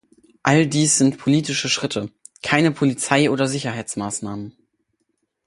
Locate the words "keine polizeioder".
2.41-3.45